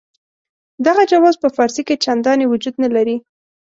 [0.85, 3.15] دغه جواز په فارسي کې چنداني وجود نه لري.